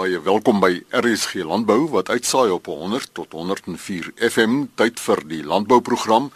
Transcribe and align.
Baie 0.00 0.16
welkom 0.24 0.62
by 0.62 0.78
RSG 0.96 1.42
Landbou 1.44 1.82
wat 1.92 2.08
uitsaai 2.08 2.48
op 2.54 2.70
100 2.72 3.10
tot 3.12 3.34
104 3.36 4.06
FM 4.30 4.62
tyd 4.80 4.96
vir 4.96 5.20
die 5.28 5.40
landbouprogram 5.44 6.30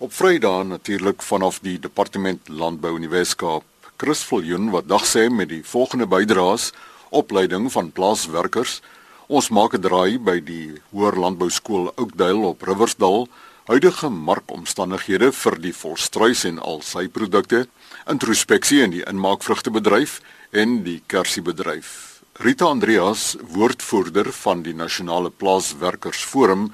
op 0.00 0.14
Vrydag 0.16 0.62
natuurlik 0.70 1.20
vanaf 1.20 1.58
die 1.60 1.74
Departement 1.76 2.48
Landbou 2.48 2.94
in 2.96 3.04
die 3.04 3.12
Weskaap. 3.12 3.66
Chris 4.00 4.22
Viljoen 4.24 4.70
wat 4.72 4.88
dag 4.88 5.04
sê 5.04 5.26
met 5.28 5.50
die 5.52 5.60
volgende 5.60 6.08
bydraes 6.08 6.70
opleiding 7.10 7.68
van 7.74 7.90
plaaswerkers. 7.92 8.80
Ons 9.28 9.50
maak 9.52 9.76
'n 9.76 9.84
draai 9.84 10.16
by 10.16 10.40
die 10.40 10.80
Hoër 10.94 11.20
Landbou 11.20 11.50
Skool 11.50 11.92
Oudtshoorn 11.96 12.44
op 12.44 12.62
Riversdal, 12.62 13.28
huidige 13.66 14.08
markomstandighede 14.08 15.32
vir 15.32 15.60
die 15.60 15.74
volstruis 15.74 16.44
en 16.44 16.58
al 16.58 16.80
sy 16.80 17.08
produkte, 17.08 17.68
introspeksie 18.08 18.80
in 18.80 18.90
die 18.90 19.04
inmaakvrugtebedryf 19.04 20.22
en 20.52 20.82
die 20.84 21.02
kersiebedryf. 21.06 22.09
Rita 22.40 22.64
Andreas, 22.64 23.36
woordvoerder 23.52 24.30
van 24.32 24.62
die 24.64 24.72
Nasionale 24.72 25.28
Plaaswerkersforum, 25.28 26.70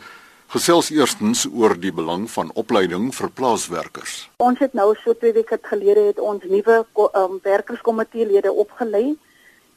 gesels 0.54 0.92
eerstens 0.94 1.40
oor 1.50 1.74
die 1.82 1.90
belang 1.90 2.28
van 2.30 2.52
opleiding 2.54 3.08
vir 3.16 3.32
plaaswerkers. 3.34 4.12
Ons 4.46 4.62
het 4.62 4.76
nou 4.78 4.92
so 5.00 5.16
twee 5.18 5.34
weke 5.34 5.58
gelede 5.64 6.04
het 6.12 6.20
ons 6.22 6.46
nuwe 6.46 6.76
um, 7.08 7.34
werkerskomiteelede 7.42 8.52
opgelei 8.52 9.16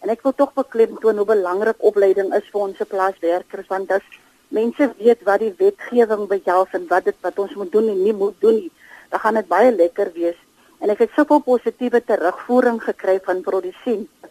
en 0.05 0.13
ek 0.13 0.21
wil 0.27 0.37
tog 0.37 0.53
beklemtoon 0.61 1.23
hoe 1.23 1.27
belangrik 1.31 1.81
opleiding 1.91 2.29
is 2.37 2.45
vir 2.53 2.67
ons 2.67 2.85
plaaswerkers 2.93 3.73
want 3.73 3.89
as 3.97 4.05
mense 4.53 4.91
weet 5.01 5.25
wat 5.25 5.41
die 5.41 5.55
wetgewing 5.57 6.27
behels 6.29 6.77
en 6.77 6.85
wat 6.93 7.09
dit 7.09 7.17
wat 7.25 7.41
ons 7.41 7.57
moet 7.57 7.73
doen 7.73 7.89
en 7.95 8.03
nie 8.03 8.13
moet 8.13 8.37
doen 8.45 8.61
nie, 8.61 8.69
dan 9.09 9.25
gaan 9.25 9.41
dit 9.41 9.49
baie 9.57 9.73
lekker 9.73 10.13
wees. 10.13 10.37
En 10.85 10.93
ek 10.93 11.07
het 11.07 11.17
soveel 11.17 11.41
positiewe 11.49 12.05
terugvoering 12.05 12.77
gekry 12.85 13.17
van 13.25 13.41
produsente 13.41 14.28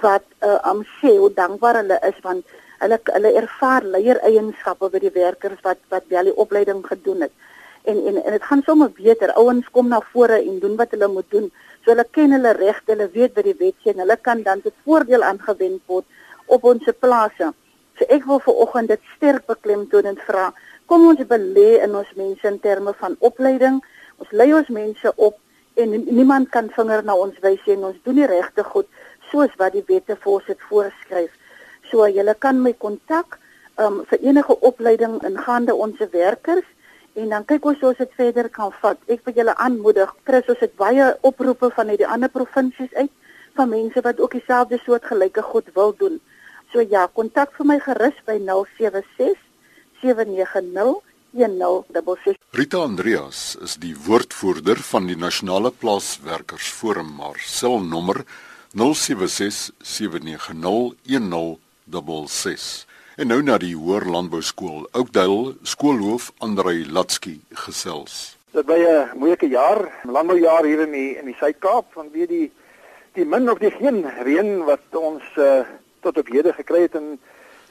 wat 0.00 0.24
uh, 0.44 0.58
am 0.68 0.84
sê 1.00 1.16
hoe 1.16 1.30
dankbaar 1.34 1.80
hulle 1.80 1.98
is 2.08 2.16
want 2.22 2.44
hulle 2.82 2.98
hulle 3.04 3.30
ervaar 3.40 3.86
leier 3.94 4.20
eienskappe 4.28 4.90
by 4.92 5.00
die 5.02 5.14
werkers 5.14 5.60
wat 5.64 5.80
wat 5.92 6.04
wel 6.12 6.30
die 6.30 6.36
opleiding 6.44 6.84
gedoen 6.86 7.24
het. 7.26 7.32
En 7.84 7.98
en 8.06 8.20
en 8.22 8.36
dit 8.36 8.44
gaan 8.50 8.62
sommer 8.66 8.90
beter. 8.90 9.32
Ouens 9.40 9.70
kom 9.72 9.88
na 9.88 10.00
vore 10.12 10.38
en 10.42 10.58
doen 10.60 10.76
wat 10.76 10.92
hulle 10.94 11.08
moet 11.08 11.30
doen. 11.30 11.50
So 11.82 11.94
hulle 11.94 12.04
ken 12.12 12.36
hulle 12.36 12.52
regte, 12.58 12.92
hulle 12.92 13.08
weet 13.14 13.34
wat 13.34 13.48
die 13.48 13.56
wet 13.58 13.76
sê 13.82 13.94
en 13.94 14.04
hulle 14.04 14.16
kan 14.16 14.42
dan 14.42 14.62
tot 14.62 14.76
voordeel 14.84 15.24
aangewend 15.24 15.82
word 15.86 16.04
op 16.46 16.64
ons 16.64 16.92
plase. 17.00 17.52
So 17.98 18.06
ek 18.08 18.28
wil 18.28 18.42
vir 18.44 18.62
oggend 18.64 18.92
dit 18.94 19.12
sterk 19.16 19.46
beklemtoon 19.46 20.12
en 20.12 20.20
vra, 20.28 20.52
kom 20.86 21.08
ons 21.08 21.24
belê 21.32 21.80
in 21.82 21.96
ons 21.96 22.10
mense 22.16 22.46
in 22.46 22.60
terme 22.60 22.94
van 23.00 23.16
opleiding. 23.20 23.80
Ons 24.18 24.30
lei 24.30 24.52
ons 24.54 24.68
mense 24.68 25.12
op 25.16 25.38
en 25.78 25.90
niemand 26.06 26.50
kan 26.50 26.70
vinger 26.74 27.04
na 27.06 27.14
ons 27.14 27.34
wys 27.42 27.66
en 27.74 27.90
ons 27.90 27.98
doen 28.04 28.16
die 28.18 28.26
regte 28.26 28.64
goed 28.66 28.88
soos 29.30 29.52
wat 29.60 29.72
die 29.76 29.84
wette 29.88 30.16
vir 30.24 30.42
dit 30.46 30.64
voorskryf. 30.70 31.30
So 31.90 32.06
jy 32.06 32.24
kan 32.38 32.60
my 32.62 32.72
kontak 32.72 33.38
um, 33.78 34.02
vir 34.10 34.18
enige 34.22 34.56
opleiding 34.60 35.18
ingaande 35.24 35.74
ons 35.74 35.98
werkers 36.12 36.66
en 37.18 37.32
dan 37.32 37.44
kyk 37.44 37.64
ons 37.66 37.80
hoe 37.80 37.90
ons 37.90 37.98
dit 37.98 38.12
verder 38.18 38.48
kan 38.48 38.72
vat. 38.82 38.98
Ek 39.10 39.24
wil 39.26 39.34
julle 39.34 39.54
aanmoedig, 39.58 40.12
Chris, 40.24 40.46
ons 40.52 40.60
het 40.62 40.76
baie 40.78 41.08
oproepe 41.26 41.70
van 41.74 41.90
uit 41.90 41.98
die 41.98 42.06
ander 42.06 42.30
provinsies 42.30 42.92
uit 42.94 43.10
van 43.58 43.72
mense 43.72 44.00
wat 44.04 44.20
ook 44.20 44.36
dieselfde 44.36 44.78
soort 44.84 45.08
gelyke 45.10 45.42
goed 45.42 45.66
wil 45.74 45.94
doen. 45.98 46.20
So 46.72 46.84
ja, 46.84 47.08
kontak 47.08 47.54
vir 47.56 47.66
my 47.66 47.78
gerus 47.82 48.18
by 48.28 48.38
076 48.38 49.40
790 50.02 51.02
1066. 51.32 52.38
Rita 52.56 52.78
Andreas 52.80 53.56
is 53.60 53.76
die 53.82 53.94
woordvoerder 54.06 54.78
van 54.90 55.08
die 55.10 55.16
Nasionale 55.18 55.72
Plaaswerkersforum, 55.74 57.10
maar 57.18 57.40
selnommer 57.42 58.22
076 58.22 58.57
0767901066. 58.76 58.80
En 63.16 63.26
nou 63.26 63.42
na 63.42 63.58
die 63.58 63.76
Hoër 63.76 64.04
Landbou 64.06 64.42
Skool, 64.42 64.88
Oudtshoorn, 64.92 65.58
skoolhoof 65.62 66.32
Andrei 66.38 66.86
Latsky 66.86 67.40
gesels. 67.50 68.36
Dit 68.52 68.66
was 68.66 68.78
'n 68.78 69.18
moeilike 69.18 69.48
jaar, 69.48 69.92
landboujaar 70.02 70.64
hier 70.64 70.80
in 70.80 70.90
die 70.90 71.16
in 71.18 71.24
die 71.24 71.34
Suid-Kaap 71.34 71.92
vanweë 71.92 72.26
die 72.26 72.52
die 73.12 73.24
min 73.24 73.50
of 73.50 73.58
die 73.58 73.70
geen 73.70 74.04
reën 74.22 74.64
wat 74.64 74.80
ons 74.92 75.22
uh, 75.36 75.60
tot 76.00 76.18
op 76.18 76.28
hede 76.28 76.52
gekry 76.52 76.80
het 76.80 76.94
en 76.94 77.18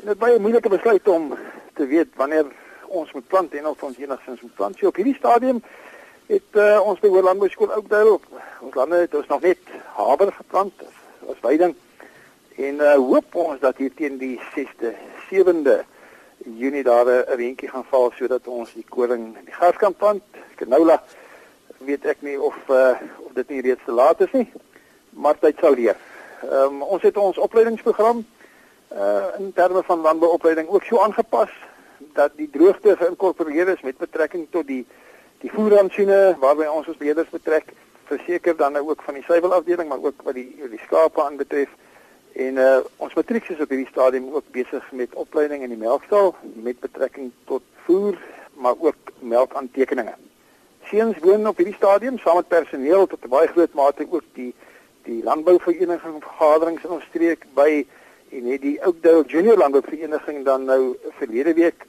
en 0.03 0.05
dit 0.05 0.19
'n 0.19 0.41
moeilike 0.41 0.69
besluit 0.69 1.07
om 1.07 1.37
te 1.73 1.85
weet 1.85 2.07
wanneer 2.15 2.45
ons 2.87 3.11
moet 3.11 3.27
plant 3.27 3.53
en 3.53 3.67
of 3.67 3.83
ons 3.83 3.97
enigstens 3.97 4.41
moet 4.41 4.55
plant. 4.55 4.77
So 4.77 4.87
op 4.87 4.95
hierdie 4.95 5.15
stadium 5.15 5.63
het 6.27 6.59
uh, 6.59 6.79
ons 6.83 6.99
by 6.99 7.11
Hoërlandbou 7.11 7.49
skool 7.49 7.73
daar 7.87 8.09
op 8.11 8.25
ons 8.61 8.75
lande 8.75 9.03
het 9.05 9.15
ons 9.15 9.27
nog 9.27 9.41
net 9.41 9.75
haver 9.95 10.31
geplant 10.35 10.87
as 11.31 11.43
veiding 11.43 11.75
en 12.57 12.81
uh, 12.83 12.95
hoop 12.95 13.35
ons 13.35 13.59
dat 13.63 13.77
hier 13.77 13.93
teen 13.95 14.17
die 14.17 14.35
6de 14.55 14.93
7de 15.29 15.83
Junie 16.57 16.83
daar 16.83 17.05
'n 17.05 17.35
reentjie 17.35 17.69
gaan 17.69 17.85
val 17.89 18.11
sodat 18.11 18.47
ons 18.47 18.73
die 18.73 18.85
koring 18.89 19.35
die 19.45 19.53
gas 19.53 19.75
kan 19.75 19.95
plant. 19.95 20.23
Canola 20.55 21.03
weet 21.77 22.05
ek 22.05 22.21
nie 22.21 22.39
of 22.41 22.55
uh, 22.69 22.95
of 23.25 23.33
dit 23.33 23.49
nie 23.49 23.61
reeds 23.61 23.83
te 23.85 23.91
laat 23.91 24.21
is 24.21 24.31
nie 24.31 24.51
maar 25.17 25.39
tyd 25.39 25.57
sal 25.59 25.73
leer. 25.73 25.97
Um, 26.45 26.81
ons 26.81 27.01
het 27.01 27.17
ons 27.17 27.37
opleidingsprogram 27.37 28.21
uh, 28.93 29.25
in 29.39 29.53
terme 29.53 29.83
van 29.83 30.05
landbouopleiding 30.05 30.69
ook 30.69 30.83
so 30.83 31.01
aangepas 31.01 31.49
dat 32.13 32.35
die 32.37 32.49
droogte 32.49 32.95
geïnkorporeer 32.97 33.73
is 33.73 33.81
met 33.81 33.97
betrekking 33.97 34.47
tot 34.51 34.67
die 34.67 34.85
die 35.43 35.51
voerantjiene 35.53 36.37
waarby 36.39 36.65
ons 36.65 36.87
ons 36.87 36.97
beheerders 36.97 37.29
betrek 37.29 37.73
verseker 38.09 38.55
dan 38.57 38.73
nou 38.77 38.89
ook 38.89 39.01
van 39.05 39.13
die 39.13 39.23
suiwelafdeling 39.27 39.89
maar 39.89 40.03
ook 40.03 40.23
wat 40.23 40.33
die 40.33 40.69
die 40.71 40.81
skape 40.85 41.23
aanbetref 41.23 41.69
en 42.37 42.61
uh, 42.61 42.77
ons 42.97 43.13
matrieks 43.17 43.49
is 43.49 43.61
op 43.61 43.69
hierdie 43.73 43.89
stadium 43.89 44.29
ook 44.33 44.49
besig 44.55 44.91
met 44.91 45.13
opleiding 45.13 45.63
in 45.65 45.73
die 45.73 45.81
melkstal 45.81 46.35
met 46.67 46.79
betrekking 46.79 47.31
tot 47.49 47.63
voer 47.85 48.17
maar 48.57 48.75
ook 48.79 49.11
melkaantekeninge. 49.19 50.13
Seuns 50.89 51.17
woon 51.21 51.47
op 51.47 51.57
hierdie 51.57 51.75
stadium 51.77 52.17
saam 52.21 52.39
met 52.41 52.47
personeel 52.47 53.07
tot 53.07 53.25
'n 53.25 53.29
baie 53.29 53.47
groot 53.47 53.73
mate 53.73 54.07
ook 54.09 54.23
die 54.33 54.53
die 55.03 55.23
landbouvereniging 55.23 56.17
vergaderings 56.23 56.83
in 56.83 56.89
ons 56.89 57.05
streek 57.09 57.45
by 57.53 57.85
en 58.31 58.45
het 58.51 58.61
die 58.61 58.79
Oakdale 58.85 59.23
Junior 59.27 59.57
Landbouvereniging 59.57 60.45
dan 60.45 60.65
nou 60.65 60.97
verlede 61.19 61.53
week 61.53 61.85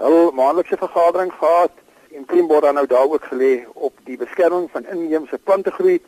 hul 0.00 0.30
maandelikse 0.32 0.76
vergadering 0.76 1.32
gehad 1.32 1.72
en 2.14 2.24
Kleinbord 2.24 2.62
dan 2.62 2.74
nou 2.74 2.86
daar 2.86 3.10
ook 3.10 3.24
gelê 3.24 3.66
op 3.72 3.92
die 4.04 4.16
beskerming 4.16 4.70
van 4.70 4.86
inheemse 4.86 5.38
plantegroei 5.38 6.00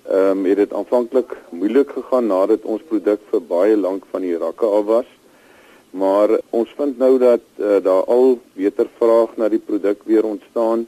ehm 0.08 0.38
um, 0.38 0.44
het 0.48 0.56
dit 0.56 0.72
aanvanklik 0.72 1.36
moeilik 1.50 1.90
gegaan 1.92 2.26
nadat 2.26 2.62
ons 2.64 2.82
produk 2.88 3.20
vir 3.30 3.42
baie 3.48 3.76
lank 3.76 4.04
van 4.10 4.22
die 4.24 4.38
rakke 4.40 4.66
af 4.66 4.84
was. 4.84 5.08
Maar 5.90 6.38
ons 6.50 6.74
vind 6.76 6.98
nou 6.98 7.18
dat 7.18 7.40
uh, 7.56 7.76
daar 7.82 8.04
al 8.04 8.38
beter 8.52 8.88
vraag 8.98 9.36
na 9.36 9.48
die 9.48 9.62
produk 9.62 10.02
weer 10.04 10.24
ontstaan 10.24 10.86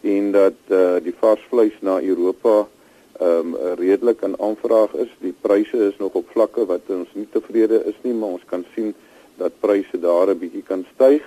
en 0.00 0.32
dat 0.32 0.58
uh, 0.68 0.96
die 1.02 1.14
varsvleis 1.18 1.76
na 1.80 2.00
Europa 2.02 2.66
ehm 3.14 3.54
um, 3.54 3.74
redelik 3.78 4.22
aan 4.22 4.40
aanvraag 4.40 4.94
is. 4.94 5.10
Die 5.18 5.34
pryse 5.40 5.76
is 5.76 5.96
nog 5.98 6.12
op 6.12 6.28
vlakke 6.34 6.66
wat 6.66 6.80
ons 6.86 7.08
nie 7.12 7.28
tevrede 7.30 7.84
is 7.86 7.94
nie, 8.02 8.12
maar 8.12 8.28
ons 8.28 8.44
kan 8.50 8.64
sien 8.74 8.94
dat 9.38 9.60
pryse 9.60 10.00
daar 10.00 10.28
'n 10.34 10.38
bietjie 10.38 10.62
kan 10.62 10.84
styg 10.94 11.22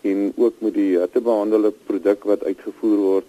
en 0.00 0.32
ook 0.36 0.54
met 0.58 0.74
die 0.74 0.98
hittebehandelde 0.98 1.72
produk 1.86 2.24
wat 2.24 2.44
uitgevoer 2.44 2.96
word, 2.96 3.26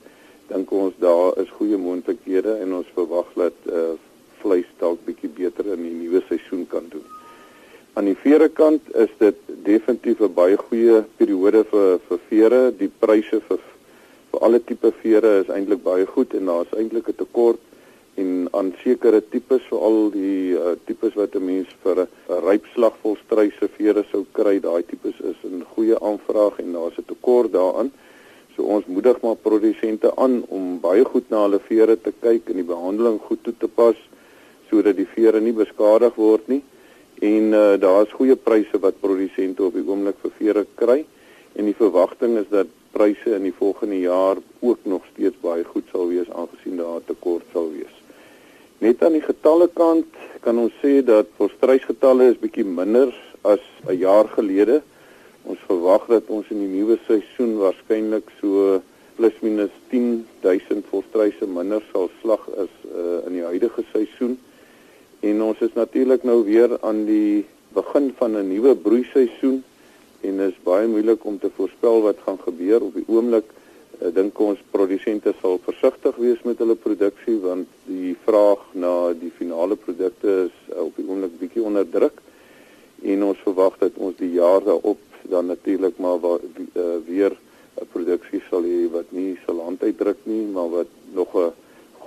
dink 0.47 0.71
ons 0.71 0.94
daar 0.97 1.38
is 1.38 1.50
goeie 1.50 1.77
moontlikhede 1.77 2.53
en 2.53 2.74
ons 2.74 2.91
verwag 2.94 3.30
dat 3.36 3.57
uh, 3.65 3.94
vleis 4.41 4.69
dalk 4.77 5.06
bietjie 5.06 5.30
beter 5.30 5.65
in 5.65 5.83
die 5.83 5.97
nuwe 6.01 6.24
seisoen 6.27 6.68
kan 6.68 6.86
doen. 6.89 7.19
Aan 7.97 8.06
die 8.06 8.18
vere 8.21 8.50
kant 8.53 8.86
is 8.95 9.09
dit 9.18 9.38
definitief 9.65 10.19
'n 10.21 10.33
baie 10.33 10.57
goeie 10.57 11.01
periode 11.18 11.63
vir 11.71 12.00
vir 12.07 12.19
vere. 12.30 12.62
Die 12.71 12.91
pryse 13.00 13.39
vir 13.47 13.59
vir 14.31 14.39
alle 14.45 14.59
tipe 14.59 14.91
vere 15.01 15.31
is 15.41 15.50
eintlik 15.50 15.81
baie 15.83 16.06
goed 16.06 16.33
en 16.33 16.45
daar 16.45 16.65
is 16.68 16.77
eintlik 16.77 17.09
'n 17.09 17.18
tekort 17.24 17.59
en 18.21 18.47
aan 18.51 18.74
sekere 18.83 19.21
tipes 19.21 19.63
veral 19.71 20.12
die 20.12 20.53
uh, 20.53 20.75
tipes 20.86 21.13
wat 21.15 21.36
'n 21.36 21.45
mens 21.45 21.68
vir 21.83 22.06
'n 22.06 22.07
rypslagvolstryse 22.50 23.68
vere 23.77 24.03
sou 24.12 24.25
kry, 24.31 24.59
daai 24.59 24.83
tipes 24.83 25.18
is 25.31 25.39
in 25.44 25.65
goeie 25.74 25.97
aanvraag 26.00 26.59
en 26.59 26.74
daar's 26.74 26.97
'n 26.97 27.07
tekort 27.07 27.51
daaraan. 27.51 27.91
So 28.56 28.63
ons 28.63 28.86
moedig 28.86 29.21
maar 29.21 29.36
produsente 29.36 30.15
aan 30.15 30.44
om 30.47 30.80
baie 30.80 31.06
goed 31.06 31.30
na 31.30 31.41
hulle 31.41 31.59
vere 31.59 31.95
te 32.01 32.13
kyk 32.21 32.50
en 32.50 32.56
die 32.56 32.71
behandeling 32.75 33.19
goed 33.19 33.44
toe 33.44 33.53
te 33.57 33.68
pas 33.68 33.95
sodat 34.69 34.95
die 34.95 35.12
vere 35.15 35.39
nie 35.41 35.53
beskadig 35.53 36.15
word 36.15 36.47
nie. 36.47 36.63
En 37.19 37.51
uh, 37.51 37.75
daar's 37.80 38.12
goeie 38.16 38.36
pryse 38.36 38.80
wat 38.80 39.00
produsente 39.00 39.63
op 39.63 39.74
die 39.75 39.83
oomblik 39.83 40.19
vir 40.24 40.36
vere 40.38 40.66
kry 40.80 41.01
en 41.60 41.66
die 41.68 41.75
verwagting 41.75 42.38
is 42.39 42.48
dat 42.51 42.69
pryse 42.95 43.33
in 43.36 43.44
die 43.44 43.56
volgende 43.56 44.00
jaar 44.00 44.39
ook 44.60 44.86
nog 44.88 45.04
steeds 45.12 45.36
baie 45.44 45.63
goed 45.63 45.89
sal 45.92 46.07
wees 46.07 46.30
aangesien 46.31 46.80
daar 46.80 47.04
tekort 47.06 47.44
sal 47.54 47.68
wees. 47.74 47.95
Net 48.80 49.04
aan 49.04 49.18
die 49.18 49.25
getalle 49.25 49.68
kant 49.75 50.07
kan 50.45 50.57
ons 50.62 50.75
sê 50.80 51.01
dat 51.04 51.27
volstruisgetalle 51.36 52.30
is 52.31 52.39
bietjie 52.39 52.63
minder 52.63 53.12
as 53.44 53.60
'n 53.88 53.98
jaar 54.00 54.27
gelede. 54.38 54.81
Ons 55.44 55.60
verwag 55.68 56.07
dat 56.07 56.24
ons 56.27 56.48
in 56.50 56.60
die 56.60 56.74
nuwe 56.80 56.98
seisoen 57.07 57.57
waarskynlik 57.57 58.31
so 58.39 58.81
plus 59.15 59.36
minus 59.42 59.72
10000 59.89 60.86
volstruise 60.89 61.48
minder 61.48 61.83
sal 61.92 62.10
slag 62.22 62.48
as 62.56 62.72
uh, 62.88 63.27
in 63.27 63.33
die 63.33 63.44
huidige 63.44 63.83
seisoen. 63.92 64.39
En 65.19 65.42
ons 65.42 65.60
is 65.60 65.74
natuurlik 65.74 66.24
nou 66.24 66.44
weer 66.44 66.77
aan 66.81 67.06
die 67.06 67.45
begin 67.74 68.13
van 68.18 68.38
'n 68.38 68.48
nuwe 68.48 68.75
broeiseisoen 68.75 69.63
en 70.21 70.39
is 70.39 70.63
baie 70.63 70.88
moeilik 70.88 71.25
om 71.25 71.39
te 71.39 71.50
voorspel 71.56 72.01
wat 72.01 72.18
gaan 72.25 72.39
gebeur. 72.39 72.81
Op 72.81 72.94
die 72.94 73.07
oomblik 73.07 73.45
Ek 74.00 74.13
dink 74.16 74.38
ons 74.39 74.60
produsente 74.71 75.33
sal 75.42 75.57
versigtig 75.60 76.16
wees 76.24 76.39
met 76.48 76.62
hulle 76.63 76.77
produksie 76.80 77.36
want 77.44 77.68
die 77.83 78.13
vraag 78.24 78.62
na 78.71 79.12
die 79.12 79.31
finale 79.36 79.75
produkte 79.75 80.36
is 80.45 80.56
uh, 80.71 80.86
op 80.86 80.95
die 80.95 81.04
oomblik 81.04 81.36
bietjie 81.42 81.65
onder 81.68 81.83
druk. 81.83 82.22
En 83.04 83.25
ons 83.27 83.42
verwag 83.44 83.75
dat 83.81 84.00
ons 84.00 84.15
die 84.22 84.31
jaar 84.38 84.63
daarop 84.63 85.01
dan 85.27 85.51
natuurlik 85.51 86.00
maar 86.00 86.15
wa, 86.24 86.38
uh, 86.39 86.86
weer 87.10 87.36
'n 87.75 87.89
produksie 87.92 88.39
sal 88.48 88.63
hê 88.63 88.88
wat 88.95 89.12
nie 89.12 89.36
sal 89.45 89.60
handuitdruk 89.68 90.24
nie 90.31 90.45
maar 90.48 90.72
wat 90.77 90.92
nog 91.12 91.36
'n 91.36 91.51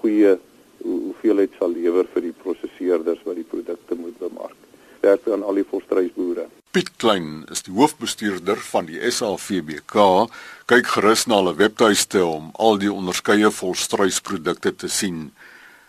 goeie 0.00 0.38
hoeveelheid 0.80 1.52
sal 1.58 1.76
lewer 1.76 2.08
vir 2.14 2.22
die 2.22 2.36
prosesseerders 2.42 3.20
wat 3.24 3.36
die 3.36 3.50
produkte 3.52 3.94
moet 3.94 4.16
bemark. 4.18 4.56
Sterkte 5.02 5.34
aan 5.34 5.42
al 5.42 5.58
die 5.58 5.66
volstruisboere. 5.66 6.46
Piet 6.70 6.94
Klein 7.02 7.42
is 7.50 7.66
die 7.66 7.74
hoofbestuurder 7.74 8.54
van 8.70 8.86
die 8.86 9.02
SAVBK. 9.10 10.30
Kyk 10.70 10.86
gerus 10.94 11.26
na 11.26 11.34
hulle 11.40 11.58
webtuiste 11.58 12.22
om 12.22 12.54
al 12.54 12.78
die 12.78 12.92
onderskeie 12.92 13.50
volstruisprodukte 13.50 14.70
te 14.84 14.88
sien. 14.88 15.34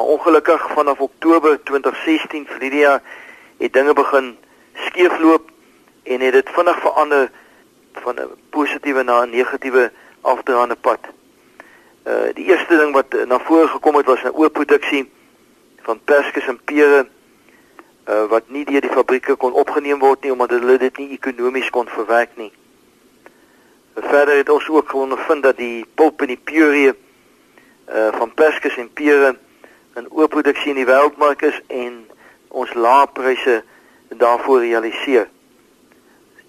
Maar 0.00 0.08
ongelukkig 0.08 0.70
vanaf 0.72 1.00
Oktober 1.00 1.62
2016 1.62 2.46
vir 2.46 2.60
hierdie 2.60 2.80
jaar 2.80 3.02
het 3.58 3.72
dinge 3.72 3.92
begin 3.92 4.36
skeefloop 4.86 5.50
en 6.02 6.20
het 6.20 6.32
dit 6.32 6.52
vinnig 6.56 6.78
verander 6.80 7.30
van 7.92 8.14
'n 8.14 8.30
positiewe 8.50 9.02
na 9.02 9.24
'n 9.24 9.30
negatiewe 9.30 9.92
afdraande 10.20 10.76
pad. 10.76 10.98
Uh 12.06 12.32
die 12.34 12.44
eerste 12.44 12.76
ding 12.76 12.92
wat 12.92 13.12
na 13.26 13.38
vore 13.38 13.68
gekom 13.68 13.96
het 13.96 14.06
was 14.06 14.22
'n 14.22 14.32
oorproduksie 14.40 15.10
van 15.82 16.00
perskes 16.04 16.46
en 16.46 16.60
pere 16.64 17.06
uh 18.08 18.24
wat 18.24 18.48
nie 18.48 18.64
deur 18.64 18.80
die 18.80 18.96
fabrieke 18.98 19.36
kon 19.36 19.52
opgeneem 19.52 19.98
word 19.98 20.22
nie 20.22 20.32
omdat 20.32 20.50
hulle 20.50 20.78
dit 20.78 20.96
nie 20.96 21.10
ekonomies 21.10 21.70
kon 21.70 21.88
verwerk 21.88 22.36
nie. 22.36 22.52
Verder 23.94 24.36
het 24.36 24.48
ons 24.48 24.68
ook 24.68 24.94
ondervind 24.94 25.42
dat 25.42 25.56
die 25.56 25.86
pulp 25.94 26.20
en 26.20 26.26
die 26.26 26.40
puree 26.44 26.92
uh 27.90 28.08
van 28.12 28.34
perskes 28.34 28.76
en 28.76 28.92
pere 28.92 29.36
in 29.96 30.10
oorproduksie 30.10 30.70
in 30.70 30.78
die 30.78 30.86
wêreldmark 30.86 31.42
is 31.42 31.60
en 31.66 32.06
ons 32.48 32.74
lae 32.74 33.06
pryse 33.12 33.62
daarvoor 34.08 34.60
realiseer. 34.60 35.28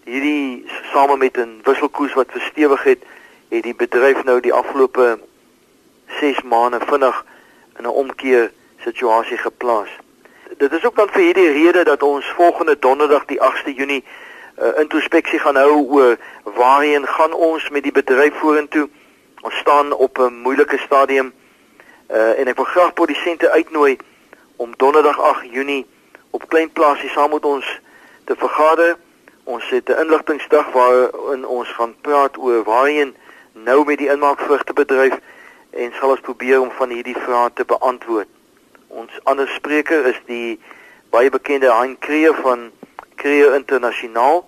Hierdie 0.05 0.65
same 0.93 1.17
met 1.17 1.37
'n 1.37 1.61
wisselkoers 1.63 2.13
wat 2.13 2.31
verstewig 2.31 2.83
het, 2.83 3.03
het 3.49 3.63
die 3.63 3.75
bedryf 3.75 4.23
nou 4.23 4.39
die 4.39 4.53
afgelope 4.53 5.19
6 6.19 6.41
maande 6.41 6.79
vinnig 6.79 7.25
in 7.77 7.83
'n 7.83 7.97
omkeer 8.03 8.51
situasie 8.79 9.37
geplaas. 9.37 9.89
Dit 10.57 10.73
is 10.73 10.85
ook 10.85 10.95
dan 10.95 11.09
vir 11.09 11.21
hierdie 11.21 11.51
rede 11.51 11.83
dat 11.83 12.03
ons 12.03 12.25
volgende 12.25 12.79
donderdag 12.79 13.25
die 13.25 13.41
8de 13.41 13.73
Junie 13.73 14.03
uh, 14.59 14.79
introspeksie 14.79 15.39
gaan 15.39 15.55
hou 15.55 15.87
oor 15.89 16.17
waarheen 16.43 17.07
gaan 17.07 17.33
ons 17.33 17.69
met 17.69 17.83
die 17.83 17.91
bedryf 17.91 18.33
vorentoe. 18.39 18.89
Ons 19.41 19.55
staan 19.55 19.93
op 19.93 20.17
'n 20.17 20.41
moeilike 20.41 20.77
stadium 20.77 21.33
Uh 22.11 22.39
en 22.39 22.47
ek 22.51 22.57
wil 22.59 22.65
graag 22.67 22.93
produsente 22.93 23.49
uitnooi 23.49 23.97
om 24.55 24.73
donderdag 24.77 25.19
8 25.19 25.45
Junie 25.51 25.85
op 26.29 26.47
klein 26.47 26.71
plaasie 26.71 27.09
saam 27.09 27.29
met 27.31 27.45
ons 27.45 27.79
te 28.23 28.35
vergader. 28.35 28.97
Ons 29.43 29.69
het 29.69 29.87
'n 29.89 29.99
inligtingsdag 30.03 30.71
waarin 30.71 31.45
ons 31.45 31.69
gaan 31.69 31.95
praat 32.01 32.37
oor 32.37 32.63
waarheen 32.63 33.15
nou 33.53 33.85
met 33.85 33.97
die 33.97 34.09
inmaakvrugtebedryf 34.09 35.15
en 35.69 35.93
sal 35.99 36.09
ons 36.09 36.19
probeer 36.19 36.61
om 36.61 36.71
van 36.71 36.89
hierdie 36.89 37.15
vrae 37.15 37.49
te 37.53 37.65
beantwoord. 37.65 38.27
Ons 38.87 39.11
ander 39.23 39.47
spreker 39.47 40.05
is 40.05 40.19
die 40.25 40.59
baie 41.09 41.29
bekende 41.29 41.71
Hein 41.71 41.99
Kreer 41.99 42.35
van 42.35 42.71
Kreer 43.21 43.53
Internasionaal 43.55 44.41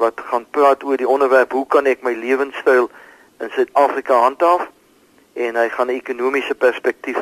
wat 0.00 0.20
gaan 0.30 0.46
praat 0.50 0.84
oor 0.84 1.00
die 1.00 1.08
onderwerp 1.08 1.52
hoe 1.52 1.66
kan 1.66 1.86
ek 1.86 2.04
my 2.04 2.12
lewenstyl 2.12 2.90
in 3.40 3.50
Suid-Afrika 3.56 4.20
handhaaf? 4.26 4.68
en 5.32 5.56
hy 5.56 5.68
gaan 5.68 5.86
'n 5.86 6.00
ekonomiese 6.02 6.54
perspektief 6.54 7.18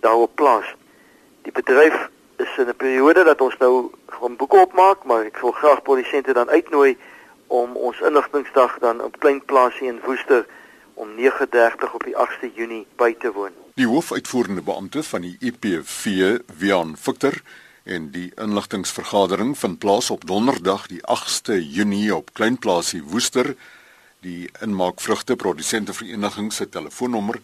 daarop 0.00 0.34
plaas. 0.34 0.74
Die 1.42 1.52
bedryf 1.52 2.08
is 2.36 2.56
in 2.56 2.68
'n 2.68 2.76
periode 2.76 3.24
dat 3.24 3.40
ons 3.40 3.56
nou 3.56 3.90
gaan 4.06 4.36
boeke 4.36 4.56
opmaak, 4.56 5.04
maar 5.04 5.24
ek 5.24 5.38
wil 5.38 5.52
graag 5.52 5.82
produsente 5.82 6.32
dan 6.32 6.48
uitnooi 6.48 6.96
om 7.46 7.76
ons 7.76 8.00
inligtingsdag 8.00 8.78
dan 8.78 9.02
op 9.02 9.18
klein 9.18 9.44
plaasie 9.44 9.86
in 9.86 10.00
Woester 10.04 10.46
om 10.94 11.08
9:30 11.14 11.94
op 11.94 12.04
die 12.04 12.16
8de 12.16 12.50
Junie 12.54 12.86
by 12.96 13.14
te 13.18 13.32
woon. 13.32 13.52
Die 13.74 13.86
hoofuitvoerende 13.86 14.62
beampte 14.62 15.02
van 15.02 15.20
die 15.20 15.36
IPV, 15.40 16.38
Wian 16.58 16.96
Victor, 16.96 17.32
en 17.88 18.10
die 18.12 18.28
inligtingsvergadering 18.36 19.54
vind 19.58 19.78
plaas 19.80 20.10
op 20.12 20.26
Donderdag 20.28 20.86
die 20.92 21.00
8ste 21.08 21.56
Junie 21.56 22.14
op 22.14 22.34
Kleinplaasie 22.36 23.02
Woester. 23.02 23.54
Die 24.20 24.50
Inmaakvrugte 24.60 25.36
Produsente 25.36 25.94
Vereniging 25.96 26.52
se 26.52 26.68
telefoonnommer 26.68 27.40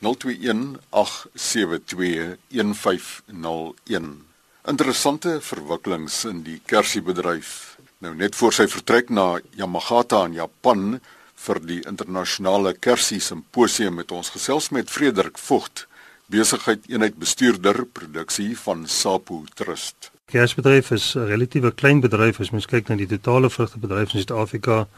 021 0.00 0.80
872 0.90 2.36
1501. 2.48 4.26
Interessante 4.66 5.40
verwikkelings 5.40 6.24
in 6.24 6.42
die 6.42 6.60
kersiebedryf. 6.66 7.76
Nou 8.02 8.14
net 8.16 8.36
voor 8.36 8.52
sy 8.52 8.66
vertrek 8.68 9.12
na 9.12 9.38
Yamagata 9.56 10.24
in 10.26 10.38
Japan 10.40 11.00
vir 11.46 11.60
die 11.60 11.80
internasionale 11.86 12.74
kersie 12.74 13.20
simposium 13.20 14.00
met 14.00 14.12
ons 14.12 14.32
gesels 14.34 14.70
met 14.72 14.90
Frederik 14.90 15.38
Vogt, 15.38 15.86
besigheid 16.26 16.86
eenheid 16.88 17.16
bestuurder 17.20 17.84
produksie 17.86 18.58
van 18.58 18.86
Sapo 18.86 19.44
Trust. 19.54 20.10
Kersbedryf 20.24 20.90
is 20.90 21.14
'n 21.14 21.26
relatiewe 21.26 21.70
klein 21.70 22.00
bedryf 22.00 22.40
as 22.40 22.50
mens 22.50 22.66
kyk 22.66 22.88
na 22.88 22.96
die 22.96 23.06
totale 23.06 23.50
vrugtebedryf 23.50 24.14
in 24.14 24.20
Suid-Afrika. 24.20 24.88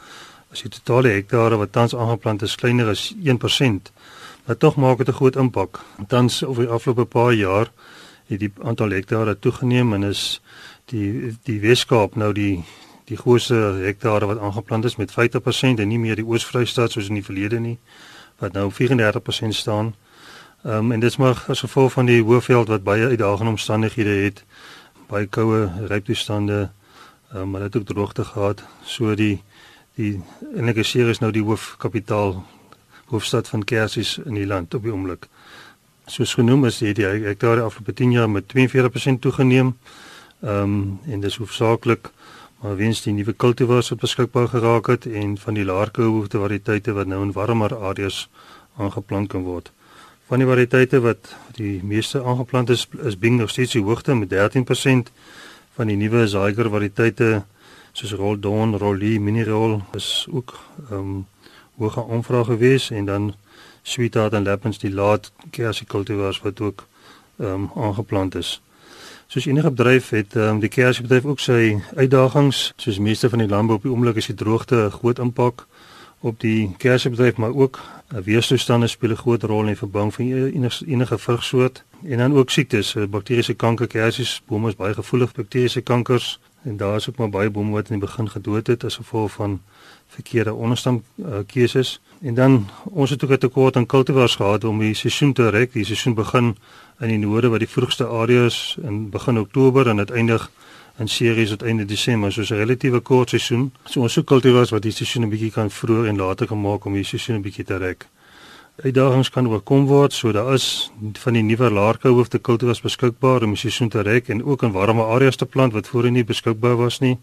As 0.51 0.61
die 0.61 0.69
totale 0.69 1.09
hektare 1.09 1.57
wat 1.57 1.71
tans 1.71 1.95
aangeplant 1.95 2.41
is 2.41 2.55
kleiner 2.55 2.87
as 2.87 3.13
1%, 3.23 3.91
maar 4.45 4.57
tog 4.57 4.75
maak 4.75 4.97
dit 4.97 5.07
'n 5.07 5.13
groot 5.13 5.35
impak. 5.35 5.79
Tans 6.07 6.43
oor 6.43 6.55
die 6.55 6.67
afgelope 6.67 7.05
paar 7.05 7.33
jaar 7.33 7.71
het 8.27 8.39
die 8.39 8.51
aantal 8.63 8.89
hektare 8.89 9.39
toegeneem 9.39 9.93
en 9.93 10.03
is 10.03 10.41
die 10.85 11.37
die 11.43 11.59
Weskaap 11.59 12.15
nou 12.15 12.33
die 12.33 12.63
die 13.05 13.17
grootste 13.17 13.79
hektare 13.83 14.25
wat 14.25 14.39
aangeplant 14.39 14.85
is 14.85 14.95
met 14.95 15.11
50% 15.11 15.79
en 15.79 15.87
nie 15.87 15.99
meer 15.99 16.15
die 16.15 16.25
Oos-Vrystaat 16.25 16.91
soos 16.91 17.07
in 17.07 17.13
die 17.13 17.23
verlede 17.23 17.59
nie 17.59 17.77
wat 18.37 18.53
nou 18.53 18.71
34% 18.71 19.55
staan. 19.55 19.95
Ehm 20.67 20.77
um, 20.77 20.91
en 20.91 20.99
dit 20.99 21.09
is 21.09 21.17
maar 21.17 21.43
as 21.47 21.59
gevolg 21.59 21.91
van 21.91 22.05
die 22.05 22.21
hoëveld 22.21 22.67
wat 22.67 22.83
baie 22.83 23.05
uitdagende 23.07 23.49
omstandighede 23.49 24.09
het, 24.09 24.41
baie 25.07 25.25
koue 25.25 25.69
ryptoestande, 25.87 26.57
ehm 27.31 27.41
um, 27.41 27.49
maar 27.49 27.61
dit 27.61 27.77
ook 27.77 27.85
droogte 27.87 28.23
gehad, 28.23 28.63
so 28.83 29.15
die 29.15 29.43
die 29.95 30.19
enige 30.55 30.83
seer 30.83 31.07
is 31.07 31.19
nou 31.19 31.31
die 31.31 31.43
hoofkapitaal 31.43 32.43
hoofstad 33.05 33.47
van 33.47 33.63
kersies 33.63 34.17
in 34.25 34.33
die 34.33 34.45
land 34.45 34.73
op 34.73 34.83
die 34.83 34.91
oomblik. 34.91 35.29
Soos 36.05 36.33
genoem 36.33 36.65
is 36.65 36.81
die, 36.83 36.93
die 36.93 37.05
hektare 37.05 37.61
afgelope 37.61 37.93
10 37.93 38.11
jaar 38.11 38.29
met 38.29 38.51
42% 38.57 39.19
toegeneem. 39.19 39.77
Ehm 40.41 40.61
um, 40.63 40.99
en 41.07 41.19
dis 41.19 41.37
hoofsaaklik 41.37 42.11
maar 42.59 42.75
weens 42.75 43.01
die 43.01 43.13
nuwe 43.13 43.33
kultivars 43.33 43.89
wat 43.89 44.03
beskikbaar 44.03 44.47
geraak 44.47 44.87
het 44.87 45.05
en 45.05 45.37
van 45.37 45.53
die 45.53 45.65
laerkoehoefte 45.65 46.43
variëteite 46.43 46.91
wat 46.91 47.07
nou 47.07 47.23
in 47.23 47.31
warmer 47.31 47.77
areas 47.77 48.29
aangeplant 48.77 49.27
kan 49.29 49.43
word. 49.43 49.71
Van 50.27 50.41
die 50.41 50.47
variëteite 50.47 50.99
wat 50.99 51.29
die 51.55 51.77
meeste 51.87 52.19
aangeplant 52.19 52.69
is, 52.73 52.81
is 53.07 53.15
Bing 53.17 53.37
nog 53.39 53.49
steeds 53.49 53.77
die 53.77 53.83
hoogte 53.83 54.15
met 54.15 54.33
13% 54.33 55.11
van 55.77 55.87
die 55.87 55.95
nuwe 55.95 56.25
Zyger 56.27 56.67
variëteite 56.73 57.29
soos 57.95 58.11
Roldon, 58.19 58.75
Rolly, 58.77 59.17
Minirol 59.23 59.79
is 59.95 60.27
ook 60.29 60.51
ehm 60.89 60.99
um, 60.99 61.25
hoë 61.77 62.03
aanvraag 62.11 62.49
gewees 62.51 62.89
en 62.91 63.05
dan 63.05 63.29
Sweetheart 63.87 64.33
en 64.33 64.43
Lapins 64.43 64.81
die 64.81 64.91
laat 64.91 65.31
kersie 65.55 65.87
kultivars 65.87 66.41
wat 66.43 66.59
ook 66.61 66.83
ehm 67.39 67.53
um, 67.53 67.71
aangeplant 67.87 68.35
is. 68.35 68.61
Soos 69.27 69.45
enige 69.47 69.71
bedryf 69.71 70.09
het 70.09 70.35
um, 70.35 70.59
die 70.59 70.69
kersiebedryf 70.69 71.25
ook 71.25 71.39
sy 71.39 71.77
uitdagings. 71.95 72.73
Soos 72.75 72.99
meeste 72.99 73.29
van 73.29 73.45
die 73.45 73.47
landbou 73.47 73.77
op 73.79 73.87
die 73.87 73.91
oomblik 73.91 74.19
is 74.19 74.27
die 74.33 74.35
droogte 74.35 74.75
'n 74.75 74.97
groot 74.99 75.19
impak 75.19 75.67
op 76.19 76.39
die 76.39 76.75
kersiebedryf, 76.77 77.37
maar 77.37 77.55
ook 77.55 77.79
uh, 78.13 78.19
weerstoestande 78.19 78.87
speel 78.87 79.09
'n 79.09 79.15
groot 79.15 79.43
rol 79.43 79.59
in 79.59 79.65
die 79.65 79.77
verbouing 79.77 80.13
van 80.13 80.25
enige, 80.25 80.85
enige 80.85 81.17
vrugsoort 81.17 81.83
en 82.03 82.17
dan 82.17 82.37
ook 82.37 82.49
siektes, 82.49 82.95
uh, 82.95 83.05
bakteriese 83.05 83.53
kanker, 83.53 83.87
kersies, 83.87 84.41
bome 84.47 84.67
is 84.67 84.75
baie 84.75 84.93
gevoelig 84.93 85.29
vir 85.29 85.43
bakteriese 85.43 85.81
kankers 85.81 86.39
en 86.63 86.77
daar 86.77 86.95
is 86.95 87.09
ook 87.09 87.17
maar 87.17 87.29
baie 87.29 87.49
bome 87.49 87.71
wat 87.71 87.89
in 87.89 87.99
die 87.99 88.07
begin 88.07 88.29
gedood 88.29 88.67
het 88.67 88.83
as 88.83 88.95
gevolg 88.95 89.31
van 89.31 89.61
verkeerde 90.07 90.53
onderstam 90.53 91.03
uh, 91.15 91.37
keuses. 91.45 92.01
En 92.21 92.33
dan 92.33 92.69
ons 92.83 93.09
het 93.09 93.23
ook 93.23 93.31
'n 93.31 93.37
tekort 93.37 93.75
aan 93.75 93.85
kultivars 93.85 94.35
gehad 94.35 94.63
om 94.63 94.79
die 94.79 94.93
seisoen 94.93 95.33
te 95.33 95.49
rek. 95.49 95.73
Die 95.73 95.85
seisoen 95.85 96.13
begin 96.13 96.57
in 96.99 97.07
die 97.07 97.17
noorde 97.17 97.47
wat 97.47 97.59
die 97.59 97.69
vroegste 97.69 98.07
areas 98.07 98.77
in 98.81 99.09
begin 99.09 99.39
Oktober 99.39 99.87
en 99.87 99.97
dit 99.97 100.11
eindig 100.11 100.51
in 100.97 101.07
series 101.07 101.49
tot 101.49 101.63
einde 101.63 101.85
Desember. 101.85 102.31
So 102.31 102.41
'n 102.41 102.57
relatiewe 102.57 102.99
kort 102.99 103.29
seisoen. 103.29 103.71
So 103.85 104.01
ons 104.01 104.13
soek 104.13 104.25
kultivars 104.25 104.69
wat 104.69 104.81
die 104.81 104.91
seisoen 104.91 105.23
'n 105.23 105.29
bietjie 105.29 105.51
kan 105.51 105.69
vroeër 105.69 106.07
en 106.07 106.17
later 106.17 106.47
gemaak 106.47 106.85
om 106.85 106.93
die 106.93 107.03
seisoen 107.03 107.35
'n 107.35 107.41
bietjie 107.41 107.65
te 107.65 107.77
rek. 107.77 108.07
Uitdagings 108.83 109.29
kan 109.29 109.47
oorkom 109.47 109.85
word, 109.85 110.13
so 110.13 110.31
daar 110.31 110.53
is 110.53 110.91
van 111.13 111.33
die 111.33 111.41
nuwe 111.41 111.69
laarkou 111.71 112.13
hoofde 112.13 112.37
kultivars 112.39 112.81
beskikbaar 112.81 113.43
om 113.43 113.49
die 113.49 113.57
seisoen 113.57 113.89
te 113.89 114.01
rek 114.01 114.29
en 114.29 114.43
ook 114.43 114.63
in 114.63 114.71
warme 114.71 115.03
areas 115.03 115.35
te 115.35 115.45
plant 115.45 115.73
wat 115.73 115.87
voorheen 115.87 116.13
nie 116.13 116.23
beskikbaar 116.23 116.75
was 116.75 116.99
nie. 116.99 117.17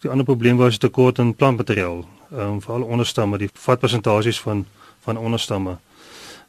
Die 0.00 0.10
ander 0.10 0.24
probleem 0.24 0.56
was 0.56 0.78
tekort 0.78 1.18
aan 1.18 1.34
plantmateriaal 1.34 2.04
um, 2.32 2.60
veral 2.60 2.82
onderstamme 2.82 3.38
die 3.38 3.48
vatpersentasies 3.52 4.40
van 4.40 4.66
van 5.02 5.16
onderstamme. 5.16 5.76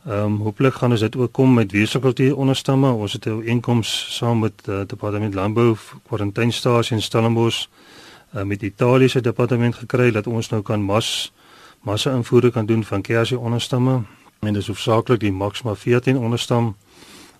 Ehm 0.06 0.24
um, 0.24 0.38
hopelik 0.42 0.74
gaan 0.74 0.92
ons 0.92 1.00
dit 1.00 1.16
ook 1.16 1.32
kom 1.32 1.54
met 1.54 1.72
weerkultuur 1.72 2.36
onderstamme. 2.36 2.92
Ons 2.92 3.14
het 3.14 3.26
'n 3.26 3.42
inkoms 3.44 4.16
saam 4.18 4.40
met 4.40 4.54
die 4.66 4.74
uh, 4.74 4.82
departement 4.88 5.34
landbou 5.34 5.76
kwarantynestasie 6.08 6.96
in 6.96 7.02
Stellenbosch 7.02 7.68
uh, 8.36 8.42
met 8.44 8.62
Italië 8.62 9.10
se 9.10 9.22
departement 9.22 9.76
gekry 9.76 10.12
dat 10.12 10.28
ons 10.28 10.50
nou 10.50 10.62
kan 10.62 10.84
mas 10.84 11.34
massa 11.82 12.12
invoere 12.12 12.52
kan 12.52 12.66
doen 12.66 12.84
van 12.84 13.02
kersie 13.02 13.40
onderstamme 13.40 14.02
en 14.40 14.54
dis 14.54 14.68
hoofsaaklik 14.68 15.20
die 15.20 15.32
Maxima 15.32 15.76
14 15.76 16.18
onderstam 16.18 16.76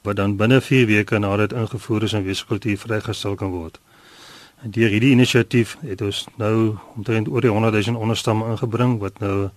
wat 0.02 0.16
dan 0.16 0.36
binne 0.36 0.62
4 0.62 0.86
weke 0.86 1.18
nadat 1.18 1.54
ingevoer 1.54 2.04
is 2.04 2.14
in 2.14 2.24
weerkultuur 2.24 2.78
vrygestel 2.78 3.36
kan 3.36 3.50
word. 3.50 3.80
En 4.64 4.72
deur 4.72 4.90
hierdie 4.90 5.12
inisiatief 5.12 5.78
het 5.82 6.02
ons 6.02 6.28
nou 6.36 6.78
omtrent 6.96 7.28
oor 7.28 7.42
die 7.42 7.50
100 7.50 7.86
000 7.86 8.00
onderstamme 8.00 8.50
ingebring 8.50 9.00
wat 9.00 9.20
nou 9.20 9.50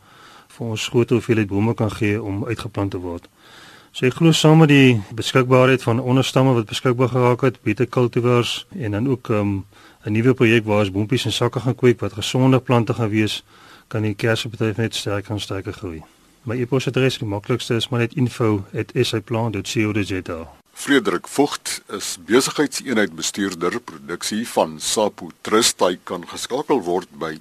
vir 0.57 0.67
ons 0.67 0.89
groot 0.89 1.11
hoeveelheid 1.11 1.49
bome 1.49 1.75
kan 1.75 1.91
gee 1.91 2.23
om 2.23 2.45
uitgeplant 2.45 2.91
te 2.91 2.99
word. 2.99 3.29
So 3.97 4.05
ek 4.05 4.19
glo 4.19 4.29
saam 4.33 4.59
met 4.61 4.69
die 4.69 5.03
beskikbaarheid 5.17 5.83
van 5.83 6.01
onderstamme 6.01 6.53
wat 6.53 6.67
beskikbaar 6.69 7.09
geraak 7.09 7.41
het, 7.47 7.63
beter 7.65 7.87
kultivars 7.87 8.67
en 8.77 8.91
dan 8.93 9.09
ook 9.09 9.29
um, 9.29 9.65
'n 10.05 10.13
nuwe 10.13 10.35
projek 10.35 10.65
waar 10.65 10.81
ons 10.81 10.91
boontjies 10.91 11.25
en 11.25 11.33
sakke 11.33 11.61
gaan 11.61 11.75
kweek 11.75 12.01
wat 12.01 12.13
gesonde 12.13 12.61
plante 12.61 12.95
gaan 12.95 13.09
wees, 13.09 13.45
kan 13.89 14.03
die 14.03 14.15
kersbedryf 14.15 14.77
net 14.77 14.95
sterker 14.95 15.33
en 15.33 15.41
sterker 15.41 15.73
groei. 15.73 16.03
My 16.43 16.61
e-posadres, 16.61 17.19
die 17.19 17.27
maklikste 17.27 17.75
is 17.75 17.89
maar 17.89 18.01
net 18.01 18.15
info@saplan.co.za. 18.15 20.49
Frederik 20.73 21.29
Vogt 21.29 21.83
is 21.89 22.19
besigheidseenheid 22.27 23.15
bestuurder 23.15 23.81
produksie 23.81 24.49
van 24.49 24.81
Sapo 24.81 25.31
Trust. 25.41 25.81
Hy 25.81 25.99
kan 26.05 26.29
geskakel 26.29 26.83
word 26.83 27.09
by 27.19 27.39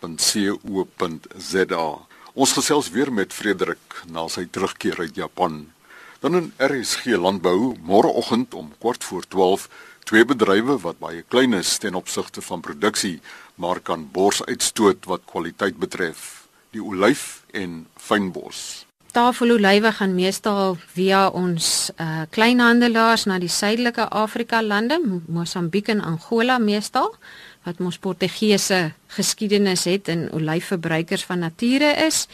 info@saplant.co.za. 0.00 1.98
Ons 2.32 2.52
gesels 2.52 2.90
weer 2.90 3.12
met 3.12 3.32
Frederik 3.32 4.02
na 4.08 4.28
sy 4.28 4.46
terugkeer 4.50 4.98
uit 4.98 5.14
Japan. 5.14 5.72
Dan 6.20 6.34
in 6.34 6.52
RSG 6.56 7.04
Landbou 7.16 7.76
môreoggend 7.82 8.54
om 8.54 8.72
kwart 8.78 9.04
voor 9.04 9.24
12 9.28 9.68
twee 10.04 10.24
bedrywe 10.24 10.78
wat 10.80 10.98
baie 10.98 11.22
klein 11.28 11.52
is 11.52 11.78
ten 11.78 11.94
opsigte 11.94 12.40
van 12.42 12.60
produksie, 12.60 13.20
maar 13.54 13.80
kan 13.80 14.08
bors 14.12 14.44
uitstoot 14.44 15.04
wat 15.04 15.20
kwaliteit 15.24 15.76
betref, 15.78 16.48
die 16.70 16.82
olyf 16.82 17.42
en 17.52 17.86
fynbos. 17.96 18.86
Tafelolywe 19.10 19.92
gaan 19.92 20.14
meestal 20.14 20.76
via 20.94 21.28
ons 21.28 21.90
uh, 21.98 22.22
kleinhandelaars 22.30 23.24
na 23.26 23.38
die 23.42 23.50
suidelike 23.50 24.08
Afrika 24.08 24.62
lande, 24.62 25.00
Mosambiek 25.26 25.88
en 25.88 26.00
Angola 26.00 26.58
meestal, 26.58 27.14
wat 27.64 27.80
ons 27.80 27.98
Portugese 27.98 28.92
geskiedenis 29.06 29.84
het 29.84 30.08
en 30.08 30.28
olyfverbruikers 30.32 31.24
van 31.24 31.38
nature 31.38 31.92
is. 32.06 32.26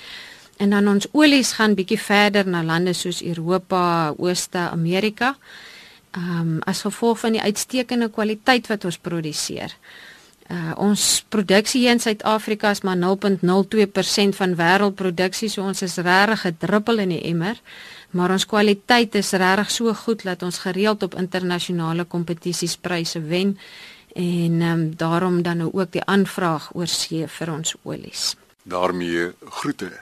En 0.56 0.70
dan 0.70 0.88
ons 0.88 1.08
olies 1.12 1.52
gaan 1.58 1.74
bietjie 1.76 2.00
verder 2.00 2.46
na 2.48 2.62
lande 2.64 2.94
soos 2.96 3.22
Europa, 3.22 4.14
Ooste-Amerika. 4.16 5.36
Ehm 6.16 6.40
um, 6.40 6.58
as 6.64 6.80
gevolg 6.86 7.18
van 7.18 7.32
die 7.36 7.42
uitstekende 7.42 8.08
kwaliteit 8.08 8.66
wat 8.66 8.84
ons 8.84 8.98
produseer. 8.98 9.74
Uh, 10.46 10.72
ons 10.78 11.24
produksie 11.28 11.80
hier 11.80 11.96
in 11.96 12.00
Suid-Afrika 12.00 12.70
is 12.70 12.80
maar 12.86 12.96
0.02% 12.96 14.36
van 14.38 14.54
wêreldproduksie, 14.54 15.48
so 15.50 15.66
ons 15.66 15.82
is 15.82 15.96
regtig 15.96 16.44
'n 16.46 16.56
druppel 16.58 16.98
in 16.98 17.08
die 17.08 17.22
emmer, 17.22 17.60
maar 18.10 18.30
ons 18.30 18.46
kwaliteit 18.46 19.14
is 19.14 19.32
regtig 19.32 19.70
so 19.70 19.94
goed 19.94 20.22
dat 20.22 20.42
ons 20.42 20.58
gereeld 20.58 21.02
op 21.02 21.14
internasionale 21.14 22.04
kompetisies 22.04 22.76
pryse 22.76 23.20
wen 23.20 23.58
en 24.16 24.60
um, 24.62 24.96
daarom 24.96 25.42
dan 25.42 25.56
nou 25.56 25.70
ook 25.72 25.92
die 25.92 26.04
aanvraag 26.04 26.70
oor 26.74 26.88
see 26.88 27.26
vir 27.28 27.52
ons 27.52 27.74
olies. 27.82 28.34
daarmee 28.62 29.32
groete 29.60 29.92